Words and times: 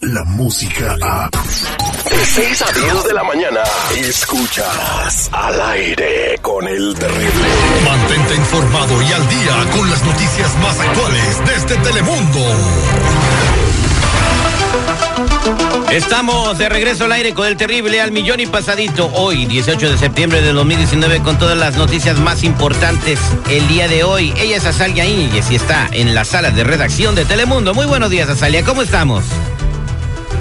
la 0.00 0.24
música 0.24 0.96
a... 1.02 1.28
De 1.30 2.24
6 2.24 2.62
a 2.62 2.72
10 2.72 3.04
de 3.04 3.14
la 3.14 3.24
mañana, 3.24 3.60
escuchas 3.96 5.28
al 5.32 5.60
aire 5.60 6.38
con 6.40 6.66
el 6.66 6.94
terrible. 6.94 7.48
Mantente 7.84 8.34
informado 8.36 9.02
y 9.02 9.12
al 9.12 9.28
día 9.28 9.70
con 9.72 9.90
las 9.90 10.02
noticias 10.04 10.56
más 10.62 10.78
actuales 10.80 11.42
desde 11.46 11.76
Telemundo. 11.82 12.40
Estamos 15.90 16.58
de 16.58 16.68
regreso 16.68 17.04
al 17.04 17.12
aire 17.12 17.34
con 17.34 17.46
el 17.46 17.56
terrible 17.56 18.00
al 18.00 18.12
millón 18.12 18.40
y 18.40 18.46
pasadito. 18.46 19.10
Hoy, 19.14 19.46
18 19.46 19.90
de 19.90 19.98
septiembre 19.98 20.42
de 20.42 20.52
2019, 20.52 21.20
con 21.20 21.38
todas 21.38 21.56
las 21.56 21.76
noticias 21.76 22.18
más 22.18 22.44
importantes 22.44 23.20
el 23.50 23.66
día 23.68 23.88
de 23.88 24.04
hoy. 24.04 24.32
Ella 24.36 24.56
es 24.56 24.64
Azalia 24.64 25.04
Íñiguez 25.04 25.50
y 25.50 25.56
está 25.56 25.88
en 25.92 26.14
la 26.14 26.24
sala 26.24 26.50
de 26.50 26.64
redacción 26.64 27.14
de 27.14 27.24
Telemundo. 27.24 27.74
Muy 27.74 27.86
buenos 27.86 28.10
días, 28.10 28.28
Azalia. 28.28 28.64
¿Cómo 28.64 28.82
estamos? 28.82 29.24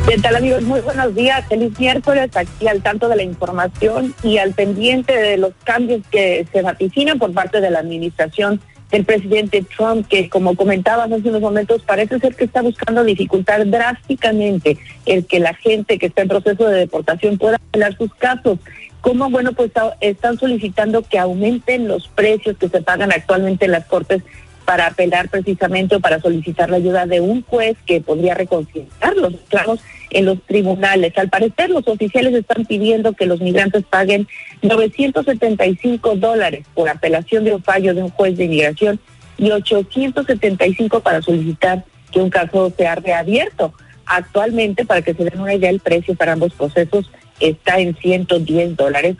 ¿Qué 0.07 0.19
tal 0.19 0.35
amigos? 0.35 0.61
Muy 0.61 0.81
buenos 0.81 1.15
días. 1.15 1.47
Feliz 1.47 1.79
miércoles 1.79 2.29
aquí 2.35 2.67
al 2.67 2.83
tanto 2.83 3.09
de 3.09 3.15
la 3.15 3.23
información 3.23 4.13
y 4.21 4.37
al 4.37 4.53
pendiente 4.53 5.17
de 5.17 5.37
los 5.37 5.53
cambios 5.63 6.01
que 6.11 6.45
se 6.53 6.61
vaticinan 6.61 7.17
por 7.17 7.33
parte 7.33 7.59
de 7.59 7.71
la 7.71 7.79
administración 7.79 8.61
del 8.91 9.03
presidente 9.03 9.65
Trump, 9.75 10.07
que 10.07 10.29
como 10.29 10.55
comentabas 10.55 11.11
hace 11.11 11.27
unos 11.27 11.41
momentos, 11.41 11.81
parece 11.81 12.19
ser 12.19 12.35
que 12.35 12.45
está 12.45 12.61
buscando 12.61 13.03
dificultar 13.03 13.67
drásticamente 13.67 14.77
el 15.07 15.25
que 15.25 15.39
la 15.39 15.55
gente 15.55 15.97
que 15.97 16.05
está 16.05 16.21
en 16.21 16.27
proceso 16.27 16.67
de 16.67 16.81
deportación 16.81 17.39
pueda 17.39 17.55
apelar 17.55 17.97
sus 17.97 18.13
casos. 18.13 18.59
Como, 19.01 19.31
bueno, 19.31 19.53
pues 19.53 19.71
están 20.01 20.37
solicitando 20.37 21.01
que 21.01 21.17
aumenten 21.17 21.87
los 21.87 22.07
precios 22.09 22.57
que 22.57 22.69
se 22.69 22.81
pagan 22.81 23.11
actualmente 23.11 23.65
en 23.65 23.71
las 23.71 23.85
cortes 23.85 24.21
para 24.65 24.87
apelar 24.87 25.29
precisamente 25.29 25.95
o 25.95 25.99
para 25.99 26.19
solicitar 26.19 26.69
la 26.69 26.77
ayuda 26.77 27.05
de 27.05 27.21
un 27.21 27.43
juez 27.43 27.75
que 27.85 28.01
podría 28.01 28.33
reconciliar 28.33 29.15
los 29.15 29.33
en 30.15 30.23
los 30.23 30.41
tribunales. 30.43 31.11
Al 31.17 31.29
parecer, 31.29 31.69
los 31.69 31.85
oficiales 31.89 32.33
están 32.33 32.65
pidiendo 32.65 33.11
que 33.11 33.25
los 33.25 33.41
migrantes 33.41 33.83
paguen 33.83 34.27
975 34.61 36.15
dólares 36.15 36.65
por 36.73 36.87
apelación 36.87 37.43
de 37.43 37.53
un 37.53 37.61
fallo 37.61 37.93
de 37.93 38.01
un 38.01 38.09
juez 38.11 38.37
de 38.37 38.45
inmigración 38.45 38.97
y 39.37 39.51
875 39.51 41.01
para 41.01 41.21
solicitar 41.21 41.83
que 42.13 42.21
un 42.21 42.29
caso 42.29 42.71
sea 42.77 42.95
reabierto. 42.95 43.73
Actualmente, 44.05 44.85
para 44.85 45.01
que 45.01 45.13
se 45.13 45.25
den 45.25 45.41
una 45.41 45.53
idea, 45.53 45.69
el 45.69 45.81
precio 45.81 46.15
para 46.15 46.31
ambos 46.31 46.53
procesos 46.53 47.11
está 47.41 47.77
en 47.79 47.93
110 47.93 48.77
dólares. 48.77 49.17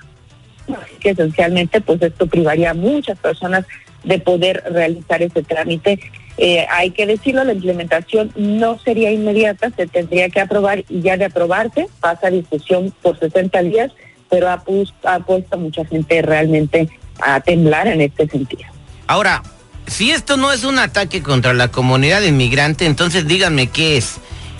Que 1.01 1.09
esencialmente, 1.09 1.81
pues 1.81 2.01
esto 2.01 2.25
privaría 2.27 2.71
a 2.71 2.73
muchas 2.73 3.19
personas 3.19 3.65
de 4.05 4.17
poder 4.19 4.63
realizar 4.71 5.21
ese 5.21 5.43
trámite. 5.43 5.99
Eh, 6.37 6.65
hay 6.69 6.91
que 6.91 7.05
decirlo, 7.05 7.43
la 7.43 7.53
implementación 7.53 8.31
no 8.35 8.77
sería 8.79 9.11
inmediata, 9.11 9.71
se 9.75 9.87
tendría 9.87 10.29
que 10.29 10.41
aprobar 10.41 10.83
y 10.89 11.01
ya 11.01 11.15
de 11.15 11.25
aprobarse 11.25 11.87
pasa 12.01 12.27
a 12.27 12.31
discusión 12.31 12.93
por 13.01 13.17
60 13.17 13.61
días, 13.63 13.91
pero 14.29 14.49
ha, 14.49 14.61
ha 15.03 15.19
puesto 15.19 15.55
a 15.55 15.57
mucha 15.57 15.85
gente 15.85 16.21
realmente 16.21 16.89
a 17.21 17.39
temblar 17.39 17.87
en 17.87 18.01
este 18.01 18.27
sentido. 18.27 18.65
Ahora, 19.07 19.43
si 19.87 20.11
esto 20.11 20.35
no 20.35 20.51
es 20.51 20.63
un 20.63 20.79
ataque 20.79 21.21
contra 21.21 21.53
la 21.53 21.69
comunidad 21.69 22.21
inmigrante, 22.21 22.85
entonces 22.85 23.27
díganme 23.27 23.67
qué 23.67 23.97
es. 23.97 24.15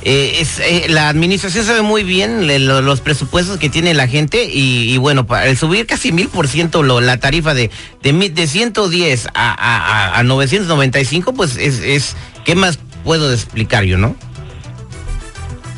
Eh, 0.07 0.45
eh, 0.59 0.85
la 0.88 1.09
administración 1.09 1.66
sabe 1.66 1.81
muy 1.81 2.03
bien 2.03 2.45
los 2.67 3.01
presupuestos 3.01 3.57
que 3.57 3.69
tiene 3.69 3.95
la 3.95 4.07
gente 4.07 4.47
y, 4.47 4.95
bueno, 4.97 5.25
para 5.25 5.47
el 5.47 5.57
subir 5.57 5.88
casi 5.88 6.11
mil 6.11 6.29
por 6.29 6.47
ciento 6.47 6.83
la 6.83 7.17
tarifa 7.17 7.55
de, 7.55 7.71
de, 8.03 8.13
de 8.29 8.47
110 8.47 9.27
a, 9.33 10.11
a, 10.13 10.19
a 10.19 10.23
995, 10.23 11.33
pues 11.33 11.57
es, 11.57 12.16
¿qué 12.43 12.53
más 12.53 12.77
puedo 13.03 13.33
explicar 13.33 13.83
yo, 13.85 13.97
no? 13.97 14.16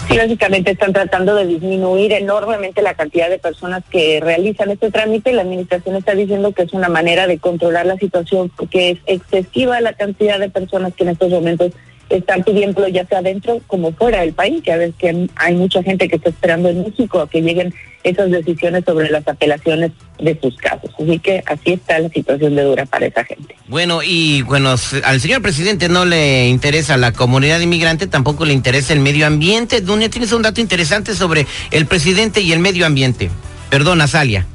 Sí, 0.10 0.18
básicamente 0.18 0.72
están 0.72 0.92
tratando 0.92 1.34
de 1.34 1.46
disminuir 1.46 2.12
enormemente 2.12 2.82
la 2.82 2.96
cantidad 2.96 3.30
de 3.30 3.40
personas 3.40 3.84
que 3.90 4.20
realizan 4.22 4.72
este 4.72 4.92
trámite. 4.92 5.32
La 5.32 5.44
administración 5.44 5.96
está 5.96 6.16
diciendo 6.16 6.52
que 6.52 6.64
es 6.64 6.74
una 6.74 6.90
manera 6.90 7.28
de 7.28 7.40
controlar 7.40 7.86
la 7.86 7.96
situación 7.96 8.52
porque 8.56 8.92
es 8.92 9.00
excesiva 9.06 9.80
la 9.80 9.94
cantidad 9.94 10.38
de 10.38 10.50
personas 10.50 10.94
que 10.96 11.04
en 11.04 11.10
estos 11.10 11.30
momentos 11.30 11.72
están 12.10 12.44
pidiéndolo 12.44 12.88
ya 12.88 13.06
sea 13.06 13.22
dentro 13.22 13.60
como 13.68 13.92
fuera 13.92 14.22
del 14.22 14.34
país, 14.34 14.62
ya 14.66 14.78
ves 14.78 14.94
que 14.98 15.28
hay 15.36 15.56
mucha 15.56 15.84
gente 15.84 16.08
que 16.08 16.16
está 16.16 16.30
esperando 16.30 16.70
en 16.70 16.84
México 16.84 17.20
a 17.20 17.30
que 17.30 17.42
lleguen 17.42 17.74
esas 18.04 18.32
decisiones 18.32 18.84
sobre 18.86 19.10
las 19.10 19.28
apelaciones 19.28 19.92
de 20.20 20.40
sus 20.42 20.56
casos. 20.58 20.90
Así 20.98 21.20
que 21.20 21.44
así 21.46 21.74
está 21.74 22.00
la 22.00 22.10
situación 22.10 22.56
de 22.56 22.64
dura 22.64 22.86
para 22.86 23.08
esa 23.08 23.24
gente. 23.24 23.56
Bueno, 23.68 24.02
y 24.04 24.44
bueno, 24.44 24.76
al 25.04 25.22
señor 25.22 25.42
presidente 25.42 25.90
no 25.90 26.06
le 26.06 26.48
interesa 26.48 26.98
la 26.98 27.12
comunidad 27.12 27.60
inmigrante, 27.60 28.08
tampoco 28.08 28.46
le 28.46 28.54
interesa 28.54 28.94
el 28.94 29.00
medio 29.00 29.28
ambiente. 29.28 29.82
Dunia, 29.82 30.10
tienes 30.10 30.32
un 30.32 30.42
dato 30.42 30.62
interesante 30.62 31.14
sobre 31.14 31.46
el 31.72 31.86
presidente 31.86 32.42
y 32.42 32.54
el 32.54 32.60
medio 32.60 32.86
ambiente. 32.86 33.30
Perdona, 33.70 34.08
Salia. 34.08 34.46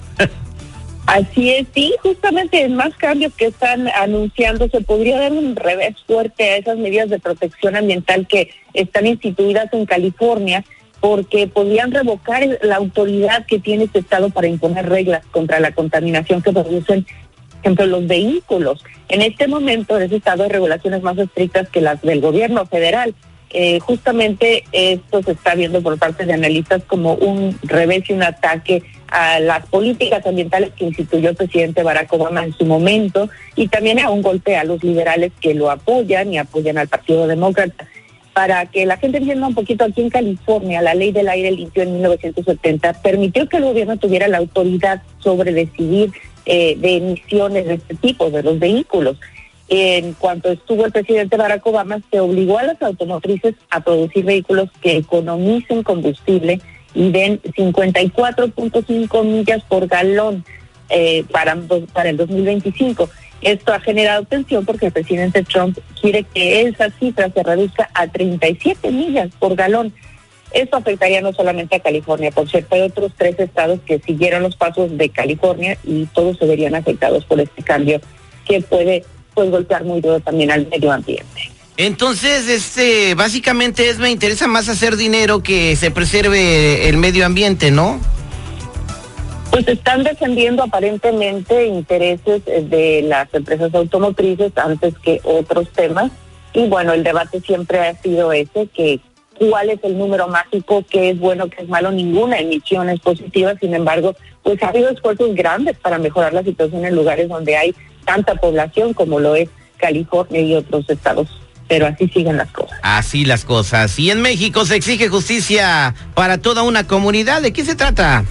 Así 1.06 1.50
es, 1.50 1.66
sí, 1.74 1.94
justamente 2.00 2.62
en 2.62 2.76
más 2.76 2.94
cambios 2.96 3.34
que 3.34 3.46
están 3.46 3.88
anunciando 3.88 4.68
se 4.68 4.80
podría 4.82 5.18
dar 5.18 5.32
un 5.32 5.56
revés 5.56 5.96
fuerte 6.06 6.44
a 6.44 6.56
esas 6.56 6.78
medidas 6.78 7.10
de 7.10 7.18
protección 7.18 7.74
ambiental 7.74 8.26
que 8.28 8.50
están 8.72 9.06
instituidas 9.06 9.72
en 9.72 9.84
California 9.84 10.64
porque 11.00 11.48
podrían 11.48 11.90
revocar 11.90 12.46
la 12.62 12.76
autoridad 12.76 13.44
que 13.46 13.58
tiene 13.58 13.84
este 13.84 13.98
estado 13.98 14.30
para 14.30 14.46
imponer 14.46 14.88
reglas 14.88 15.26
contra 15.32 15.58
la 15.58 15.72
contaminación 15.72 16.40
que 16.40 16.52
producen, 16.52 17.04
ejemplo, 17.60 17.86
los 17.86 18.06
vehículos. 18.06 18.84
En 19.08 19.20
este 19.20 19.48
momento, 19.48 19.98
ese 19.98 20.16
estado 20.16 20.44
hay 20.44 20.50
regulaciones 20.50 21.02
más 21.02 21.18
estrictas 21.18 21.68
que 21.68 21.80
las 21.80 22.00
del 22.02 22.20
gobierno 22.20 22.64
federal. 22.66 23.16
Eh, 23.50 23.80
justamente 23.80 24.62
esto 24.70 25.24
se 25.24 25.32
está 25.32 25.56
viendo 25.56 25.82
por 25.82 25.98
parte 25.98 26.24
de 26.24 26.34
analistas 26.34 26.84
como 26.86 27.14
un 27.14 27.58
revés 27.64 28.04
y 28.08 28.12
un 28.12 28.22
ataque 28.22 28.84
a 29.12 29.40
las 29.40 29.66
políticas 29.66 30.26
ambientales 30.26 30.70
que 30.74 30.86
instituyó 30.86 31.28
el 31.30 31.36
presidente 31.36 31.82
Barack 31.82 32.10
Obama 32.14 32.44
en 32.44 32.54
su 32.54 32.64
momento 32.64 33.28
y 33.54 33.68
también 33.68 33.98
a 33.98 34.08
un 34.08 34.22
golpe 34.22 34.56
a 34.56 34.64
los 34.64 34.82
liberales 34.82 35.32
que 35.38 35.52
lo 35.52 35.70
apoyan 35.70 36.32
y 36.32 36.38
apoyan 36.38 36.78
al 36.78 36.88
Partido 36.88 37.26
Demócrata. 37.26 37.86
Para 38.32 38.64
que 38.64 38.86
la 38.86 38.96
gente 38.96 39.18
entienda 39.18 39.46
un 39.46 39.54
poquito, 39.54 39.84
aquí 39.84 40.00
en 40.00 40.08
California 40.08 40.80
la 40.80 40.94
ley 40.94 41.12
del 41.12 41.28
aire 41.28 41.50
limpio 41.50 41.82
en 41.82 41.92
1970 41.92 42.94
permitió 43.02 43.46
que 43.46 43.58
el 43.58 43.64
gobierno 43.64 43.98
tuviera 43.98 44.28
la 44.28 44.38
autoridad 44.38 45.02
sobre 45.18 45.52
decidir 45.52 46.10
eh, 46.46 46.74
de 46.78 46.96
emisiones 46.96 47.66
de 47.66 47.74
este 47.74 47.94
tipo, 47.96 48.30
de 48.30 48.42
los 48.42 48.58
vehículos. 48.58 49.18
En 49.68 50.14
cuanto 50.14 50.50
estuvo 50.50 50.86
el 50.86 50.92
presidente 50.92 51.36
Barack 51.36 51.66
Obama, 51.66 52.00
se 52.10 52.18
obligó 52.20 52.58
a 52.58 52.62
las 52.62 52.80
automotrices 52.80 53.56
a 53.68 53.80
producir 53.80 54.24
vehículos 54.24 54.70
que 54.80 54.96
economicen 54.96 55.82
combustible 55.82 56.60
y 56.94 57.10
den 57.10 57.40
54.5 57.42 59.24
millas 59.24 59.62
por 59.64 59.86
galón 59.86 60.44
eh, 60.88 61.24
para, 61.30 61.56
para 61.92 62.10
el 62.10 62.16
2025. 62.16 63.08
Esto 63.40 63.72
ha 63.72 63.80
generado 63.80 64.24
tensión 64.24 64.64
porque 64.64 64.86
el 64.86 64.92
presidente 64.92 65.42
Trump 65.42 65.78
quiere 66.00 66.22
que 66.22 66.62
esa 66.62 66.90
cifra 66.90 67.30
se 67.30 67.42
reduzca 67.42 67.90
a 67.94 68.06
37 68.06 68.90
millas 68.90 69.30
por 69.38 69.56
galón. 69.56 69.92
Esto 70.52 70.76
afectaría 70.76 71.20
no 71.22 71.32
solamente 71.32 71.76
a 71.76 71.80
California, 71.80 72.30
por 72.30 72.48
cierto, 72.48 72.74
hay 72.74 72.82
otros 72.82 73.12
tres 73.16 73.38
estados 73.38 73.80
que 73.86 73.98
siguieron 74.00 74.42
los 74.42 74.54
pasos 74.54 74.96
de 74.98 75.08
California 75.08 75.78
y 75.82 76.04
todos 76.06 76.36
se 76.36 76.46
verían 76.46 76.74
afectados 76.74 77.24
por 77.24 77.40
este 77.40 77.62
cambio 77.62 78.00
que 78.44 78.60
puede 78.60 79.04
pues, 79.34 79.50
golpear 79.50 79.84
muy 79.84 80.00
duro 80.00 80.20
también 80.20 80.50
al 80.50 80.66
medio 80.68 80.92
ambiente. 80.92 81.51
Entonces, 81.76 82.48
este, 82.48 83.14
básicamente 83.14 83.88
es 83.88 83.98
me 83.98 84.10
interesa 84.10 84.46
más 84.46 84.68
hacer 84.68 84.96
dinero 84.96 85.42
que 85.42 85.74
se 85.76 85.90
preserve 85.90 86.88
el 86.88 86.98
medio 86.98 87.24
ambiente, 87.24 87.70
¿no? 87.70 87.98
Pues 89.50 89.66
están 89.68 90.02
defendiendo 90.02 90.62
aparentemente 90.62 91.66
intereses 91.66 92.42
eh, 92.46 92.62
de 92.62 93.02
las 93.02 93.32
empresas 93.34 93.74
automotrices 93.74 94.52
antes 94.56 94.94
que 94.98 95.20
otros 95.24 95.68
temas. 95.70 96.10
Y 96.52 96.68
bueno, 96.68 96.92
el 96.92 97.02
debate 97.02 97.40
siempre 97.40 97.80
ha 97.80 97.94
sido 98.02 98.32
ese, 98.32 98.68
que 98.74 99.00
cuál 99.38 99.70
es 99.70 99.80
el 99.82 99.98
número 99.98 100.28
mágico, 100.28 100.84
qué 100.88 101.10
es 101.10 101.18
bueno, 101.18 101.48
qué 101.48 101.62
es 101.62 101.68
malo, 101.68 101.90
ninguna 101.90 102.38
emisión 102.38 102.90
es 102.90 103.00
positiva. 103.00 103.54
Sin 103.60 103.74
embargo, 103.74 104.14
pues 104.42 104.62
ha 104.62 104.68
habido 104.68 104.90
esfuerzos 104.90 105.34
grandes 105.34 105.76
para 105.78 105.98
mejorar 105.98 106.34
la 106.34 106.42
situación 106.42 106.84
en 106.84 106.94
lugares 106.94 107.28
donde 107.28 107.56
hay 107.56 107.74
tanta 108.04 108.34
población 108.34 108.92
como 108.92 109.20
lo 109.20 109.36
es 109.36 109.48
California 109.78 110.40
y 110.40 110.54
otros 110.54 110.88
estados 110.88 111.41
pero 111.72 111.86
así 111.86 112.06
siguen 112.08 112.36
las 112.36 112.50
cosas. 112.50 112.78
Así 112.82 113.24
las 113.24 113.46
cosas. 113.46 113.98
Y 113.98 114.10
en 114.10 114.20
México 114.20 114.66
se 114.66 114.76
exige 114.76 115.08
justicia 115.08 115.94
para 116.12 116.36
toda 116.36 116.64
una 116.64 116.86
comunidad. 116.86 117.40
¿De 117.40 117.54
qué 117.54 117.64
se 117.64 117.74
trata? 117.74 118.26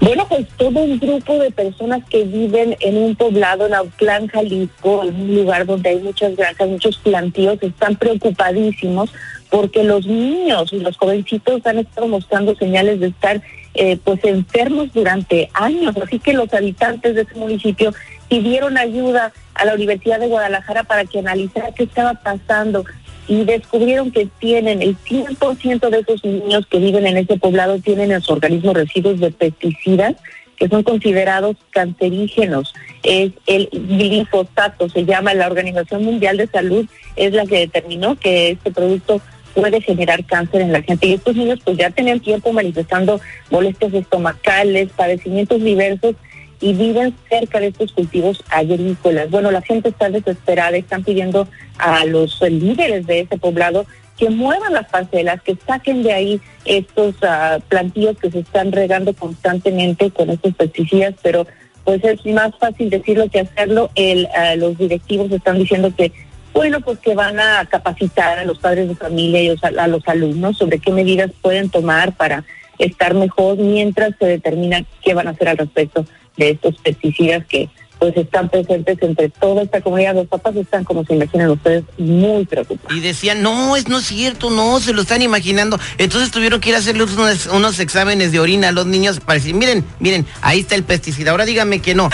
Bueno, 0.00 0.28
pues 0.28 0.46
todo 0.58 0.78
un 0.78 1.00
grupo 1.00 1.40
de 1.40 1.50
personas 1.50 2.04
que 2.08 2.22
viven 2.22 2.76
en 2.78 2.96
un 2.96 3.16
poblado 3.16 3.66
en 3.66 3.74
Autlán, 3.74 4.28
Jalisco, 4.28 5.02
en 5.02 5.20
un 5.20 5.34
lugar 5.34 5.66
donde 5.66 5.90
hay 5.90 5.96
muchas 5.96 6.36
granjas, 6.36 6.68
muchos 6.68 6.98
plantíos, 6.98 7.60
están 7.60 7.96
preocupadísimos 7.96 9.10
porque 9.50 9.82
los 9.82 10.06
niños 10.06 10.72
y 10.72 10.78
los 10.78 10.96
jovencitos 10.96 11.66
han 11.66 11.78
estado 11.80 12.06
mostrando 12.06 12.54
señales 12.54 13.00
de 13.00 13.08
estar 13.08 13.42
eh, 13.74 13.98
pues 14.04 14.20
enfermos 14.22 14.92
durante 14.92 15.50
años. 15.52 15.96
Así 16.00 16.20
que 16.20 16.32
los 16.32 16.54
habitantes 16.54 17.16
de 17.16 17.22
ese 17.22 17.34
municipio 17.34 17.92
pidieron 18.28 18.78
ayuda 18.78 19.32
a 19.58 19.64
la 19.64 19.74
Universidad 19.74 20.20
de 20.20 20.28
Guadalajara 20.28 20.84
para 20.84 21.04
que 21.04 21.18
analizara 21.18 21.72
qué 21.72 21.84
estaba 21.84 22.14
pasando. 22.14 22.84
y 23.28 23.44
descubrieron 23.44 24.12
que 24.12 24.28
tienen 24.38 24.82
el 24.82 24.96
100% 24.96 25.90
de 25.90 25.98
esos 25.98 26.24
niños 26.24 26.64
que 26.66 26.78
viven 26.78 27.08
en 27.08 27.16
ese 27.16 27.36
poblado 27.36 27.80
tienen 27.80 28.12
en 28.12 28.20
su 28.20 28.32
organismo 28.32 28.72
residuos 28.72 29.18
de 29.18 29.32
pesticidas 29.32 30.14
que 30.56 30.68
son 30.68 30.82
considerados 30.82 31.56
cancerígenos. 31.70 32.74
Es 33.02 33.32
el 33.46 33.68
glifosato, 33.72 34.88
se 34.88 35.04
llama 35.04 35.34
la 35.34 35.46
Organización 35.46 36.04
Mundial 36.04 36.36
de 36.36 36.46
Salud, 36.46 36.86
es 37.14 37.32
la 37.32 37.46
que 37.46 37.58
determinó 37.58 38.16
que 38.16 38.50
este 38.50 38.70
producto 38.70 39.20
puede 39.54 39.80
generar 39.80 40.24
cáncer 40.24 40.62
en 40.62 40.72
la 40.72 40.82
gente. 40.82 41.06
Y 41.06 41.14
estos 41.14 41.36
niños 41.36 41.60
pues 41.64 41.76
ya 41.76 41.90
tenían 41.90 42.20
tiempo 42.20 42.52
manifestando 42.52 43.20
molestias 43.50 43.94
estomacales, 43.94 44.90
padecimientos 44.94 45.62
diversos 45.62 46.14
y 46.60 46.72
viven 46.72 47.14
cerca 47.28 47.60
de 47.60 47.68
estos 47.68 47.92
cultivos 47.92 48.42
agrícolas. 48.50 49.30
Bueno, 49.30 49.50
la 49.50 49.62
gente 49.62 49.90
está 49.90 50.08
desesperada, 50.10 50.76
están 50.76 51.04
pidiendo 51.04 51.48
a 51.78 52.04
los 52.04 52.40
líderes 52.40 53.06
de 53.06 53.20
ese 53.20 53.36
poblado 53.38 53.86
que 54.16 54.30
muevan 54.30 54.72
las 54.72 54.88
parcelas, 54.88 55.42
que 55.42 55.56
saquen 55.66 56.02
de 56.02 56.12
ahí 56.12 56.40
estos 56.64 57.14
uh, 57.16 57.60
plantíos 57.68 58.16
que 58.16 58.30
se 58.30 58.40
están 58.40 58.72
regando 58.72 59.12
constantemente 59.12 60.10
con 60.10 60.30
estos 60.30 60.54
pesticidas, 60.54 61.14
pero 61.22 61.46
pues 61.84 62.02
es 62.02 62.24
más 62.26 62.52
fácil 62.58 62.90
decirlo 62.90 63.28
que 63.28 63.40
hacerlo. 63.40 63.90
El, 63.94 64.26
uh, 64.26 64.58
los 64.58 64.78
directivos 64.78 65.30
están 65.30 65.58
diciendo 65.58 65.92
que, 65.94 66.12
bueno, 66.54 66.80
pues 66.80 66.98
que 67.00 67.14
van 67.14 67.38
a 67.38 67.66
capacitar 67.66 68.38
a 68.38 68.44
los 68.44 68.58
padres 68.58 68.88
de 68.88 68.96
familia 68.96 69.42
y 69.42 69.54
a 69.78 69.86
los 69.86 70.08
alumnos 70.08 70.56
sobre 70.56 70.78
qué 70.78 70.90
medidas 70.90 71.30
pueden 71.42 71.68
tomar 71.68 72.16
para 72.16 72.44
estar 72.78 73.14
mejor 73.14 73.58
mientras 73.58 74.14
se 74.18 74.26
determina 74.26 74.84
qué 75.02 75.14
van 75.14 75.28
a 75.28 75.30
hacer 75.30 75.48
al 75.48 75.58
respecto 75.58 76.06
de 76.36 76.50
estos 76.50 76.76
pesticidas 76.78 77.44
que 77.46 77.68
pues 77.98 78.16
están 78.16 78.48
presentes 78.48 78.98
entre 79.00 79.30
toda 79.30 79.62
esta 79.62 79.80
comunidad. 79.80 80.14
Los 80.14 80.26
papás 80.26 80.54
están, 80.56 80.84
como 80.84 81.04
se 81.04 81.14
imaginan 81.14 81.50
ustedes, 81.50 81.84
muy 81.98 82.44
preocupados. 82.44 82.96
Y 82.96 83.00
decían, 83.00 83.42
no, 83.42 83.76
es 83.76 83.88
no 83.88 83.98
es 83.98 84.06
cierto, 84.06 84.50
no, 84.50 84.80
se 84.80 84.92
lo 84.92 85.02
están 85.02 85.22
imaginando. 85.22 85.78
Entonces 85.98 86.30
tuvieron 86.30 86.60
que 86.60 86.70
ir 86.70 86.74
a 86.74 86.78
hacerles 86.78 87.12
unos, 87.14 87.46
unos 87.46 87.78
exámenes 87.78 88.32
de 88.32 88.40
orina 88.40 88.68
a 88.68 88.72
los 88.72 88.86
niños 88.86 89.20
para 89.20 89.38
decir, 89.38 89.54
miren, 89.54 89.84
miren, 89.98 90.26
ahí 90.42 90.60
está 90.60 90.74
el 90.74 90.84
pesticida, 90.84 91.30
ahora 91.30 91.46
díganme 91.46 91.80
que 91.80 91.94
no. 91.94 92.10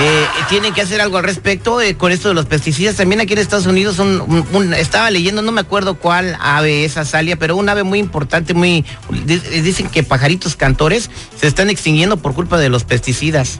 Eh, 0.00 0.26
tienen 0.48 0.72
que 0.72 0.80
hacer 0.80 1.00
algo 1.00 1.18
al 1.18 1.24
respecto 1.24 1.80
eh, 1.80 1.96
con 1.96 2.12
esto 2.12 2.28
de 2.28 2.34
los 2.34 2.46
pesticidas. 2.46 2.94
También 2.94 3.20
aquí 3.20 3.32
en 3.32 3.40
Estados 3.40 3.66
Unidos 3.66 3.98
un, 3.98 4.46
un, 4.52 4.72
estaba 4.74 5.10
leyendo, 5.10 5.42
no 5.42 5.50
me 5.50 5.60
acuerdo 5.60 5.98
cuál 5.98 6.36
ave 6.40 6.84
es 6.84 6.96
Azalia, 6.96 7.36
pero 7.36 7.56
un 7.56 7.68
ave 7.68 7.82
muy 7.82 7.98
importante, 7.98 8.54
muy 8.54 8.84
dicen 9.10 9.88
que 9.88 10.04
pajaritos 10.04 10.54
cantores 10.54 11.10
se 11.36 11.48
están 11.48 11.68
extinguiendo 11.68 12.16
por 12.16 12.34
culpa 12.34 12.58
de 12.58 12.68
los 12.68 12.84
pesticidas. 12.84 13.58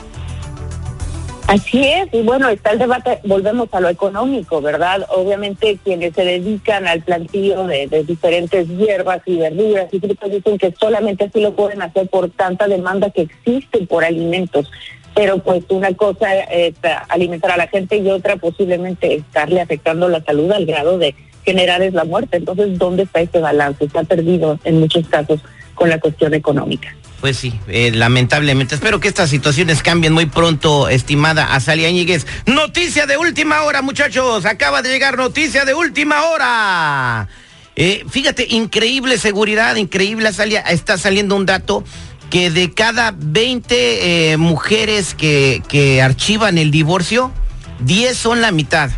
Así 1.48 1.82
es, 1.82 2.08
y 2.12 2.20
bueno, 2.22 2.50
está 2.50 2.72
el 2.72 2.78
debate, 2.78 3.20
volvemos 3.24 3.70
a 3.72 3.80
lo 3.80 3.88
económico, 3.88 4.60
¿verdad? 4.60 5.06
Obviamente 5.08 5.78
quienes 5.82 6.14
se 6.14 6.22
dedican 6.22 6.86
al 6.86 7.00
plantío 7.00 7.66
de, 7.66 7.86
de, 7.86 8.04
diferentes 8.04 8.68
hierbas 8.68 9.22
y 9.24 9.38
verduras 9.38 9.86
y 9.90 9.98
frutas 9.98 10.30
dicen 10.30 10.58
que 10.58 10.74
solamente 10.78 11.24
así 11.24 11.40
lo 11.40 11.56
pueden 11.56 11.80
hacer 11.80 12.06
por 12.10 12.28
tanta 12.28 12.68
demanda 12.68 13.08
que 13.10 13.22
existe 13.22 13.86
por 13.86 14.04
alimentos. 14.04 14.70
Pero 15.18 15.38
pues 15.38 15.64
una 15.70 15.92
cosa 15.94 16.32
es 16.32 16.74
alimentar 17.08 17.50
a 17.50 17.56
la 17.56 17.66
gente 17.66 17.96
y 17.96 18.08
otra 18.08 18.36
posiblemente 18.36 19.16
estarle 19.16 19.60
afectando 19.60 20.08
la 20.08 20.22
salud 20.22 20.52
al 20.52 20.64
grado 20.64 20.96
de 20.96 21.12
generar 21.44 21.82
es 21.82 21.92
la 21.92 22.04
muerte. 22.04 22.36
Entonces, 22.36 22.78
¿dónde 22.78 23.02
está 23.02 23.20
ese 23.20 23.40
balance? 23.40 23.88
Ha 23.94 24.04
perdido 24.04 24.60
en 24.62 24.78
muchos 24.78 25.08
casos 25.08 25.40
con 25.74 25.88
la 25.88 25.98
cuestión 25.98 26.34
económica. 26.34 26.94
Pues 27.20 27.36
sí, 27.36 27.58
eh, 27.66 27.90
lamentablemente. 27.92 28.76
Espero 28.76 29.00
que 29.00 29.08
estas 29.08 29.28
situaciones 29.28 29.82
cambien 29.82 30.12
muy 30.12 30.26
pronto, 30.26 30.88
estimada 30.88 31.52
Azalia 31.52 31.90
Ñíguez. 31.90 32.24
Noticia 32.46 33.06
de 33.06 33.16
última 33.16 33.62
hora, 33.62 33.82
muchachos. 33.82 34.46
Acaba 34.46 34.82
de 34.82 34.90
llegar 34.90 35.16
noticia 35.16 35.64
de 35.64 35.74
última 35.74 36.26
hora. 36.26 37.28
Eh, 37.74 38.04
fíjate, 38.08 38.46
increíble 38.50 39.18
seguridad, 39.18 39.74
increíble 39.74 40.28
Azalia. 40.28 40.60
Está 40.60 40.96
saliendo 40.96 41.34
un 41.34 41.44
dato 41.44 41.82
que 42.30 42.50
de 42.50 42.72
cada 42.72 43.14
20 43.16 44.32
eh, 44.32 44.36
mujeres 44.36 45.14
que, 45.14 45.62
que 45.68 46.02
archivan 46.02 46.58
el 46.58 46.70
divorcio, 46.70 47.32
10 47.80 48.16
son 48.16 48.40
la 48.40 48.52
mitad. 48.52 48.90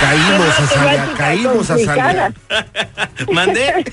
Caímos 0.00 0.58
a 0.58 0.66
Salia, 0.66 1.14
caímos 1.16 1.70
a 1.70 1.78
Salia. 1.78 2.32
¿Mandé? 3.32 3.84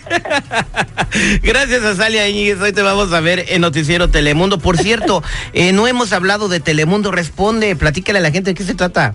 Gracias 1.44 1.84
a 1.84 1.96
Salia 1.96 2.28
Íñiguez. 2.28 2.60
Hoy 2.60 2.74
te 2.74 2.82
vamos 2.82 3.14
a 3.14 3.20
ver 3.20 3.46
en 3.50 3.62
Noticiero 3.62 4.10
Telemundo. 4.10 4.58
Por 4.58 4.78
cierto, 4.78 5.24
eh, 5.54 5.72
no 5.72 5.88
hemos 5.88 6.12
hablado 6.12 6.50
de 6.50 6.60
Telemundo 6.60 7.12
Responde. 7.12 7.76
Platícale 7.76 8.20
a 8.20 8.22
la 8.24 8.32
gente 8.32 8.52
de 8.52 8.56
qué 8.56 8.64
se 8.64 8.74
trata. 8.74 9.14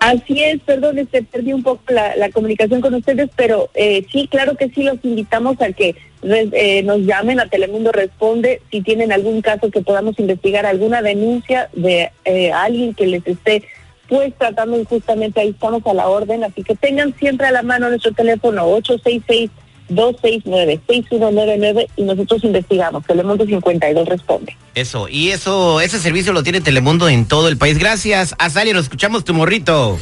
Así 0.00 0.42
es, 0.42 0.60
perdón, 0.60 0.98
este, 0.98 1.22
perdí 1.24 1.52
un 1.52 1.62
poco 1.62 1.82
la, 1.88 2.30
comunicación 2.30 2.80
con 2.80 2.94
ustedes, 2.94 3.30
pero 3.34 3.68
eh, 3.74 4.06
sí, 4.12 4.28
claro 4.28 4.56
que 4.56 4.68
sí, 4.68 4.84
los 4.84 4.98
invitamos 5.02 5.60
a 5.60 5.72
que 5.72 5.96
eh, 6.22 6.82
nos 6.84 7.00
llamen 7.00 7.40
a 7.40 7.48
Telemundo 7.48 7.90
Responde 7.90 8.60
si 8.70 8.80
tienen 8.80 9.10
algún 9.12 9.40
caso 9.42 9.70
que 9.70 9.82
podamos 9.82 10.18
investigar, 10.18 10.66
alguna 10.66 11.02
denuncia 11.02 11.68
de 11.72 12.10
eh, 12.24 12.52
alguien 12.52 12.94
que 12.94 13.06
les 13.06 13.26
esté 13.26 13.64
pues 14.08 14.32
tratando 14.38 14.78
injustamente, 14.78 15.40
ahí 15.40 15.50
estamos 15.50 15.84
a 15.86 15.92
la 15.94 16.08
orden, 16.08 16.44
así 16.44 16.62
que 16.62 16.74
tengan 16.74 17.14
siempre 17.18 17.46
a 17.46 17.52
la 17.52 17.62
mano 17.62 17.88
nuestro 17.88 18.12
teléfono 18.12 18.64
866 18.64 19.50
269-6199 19.88 21.88
y 21.96 22.02
nosotros 22.02 22.44
investigamos. 22.44 23.04
Telemundo 23.04 23.44
52 23.44 24.08
responde. 24.08 24.56
Eso, 24.74 25.08
y 25.08 25.30
eso, 25.30 25.80
ese 25.80 25.98
servicio 25.98 26.32
lo 26.32 26.42
tiene 26.42 26.60
Telemundo 26.60 27.08
en 27.08 27.26
todo 27.26 27.48
el 27.48 27.56
país. 27.56 27.78
Gracias, 27.78 28.34
Azalia, 28.38 28.74
nos 28.74 28.84
escuchamos 28.84 29.24
tu 29.24 29.34
morrito. 29.34 29.98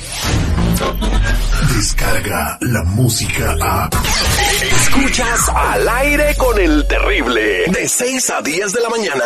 Descarga 1.75 2.59
la 2.61 2.83
música 2.85 3.57
a... 3.61 3.91
Escuchas 4.63 5.49
al 5.55 5.89
aire 5.89 6.35
con 6.37 6.59
el 6.59 6.87
terrible, 6.87 7.65
de 7.69 7.89
6 7.89 8.31
a 8.31 8.43
10 8.43 8.73
de 8.73 8.81
la 8.81 8.89
mañana. 8.89 9.25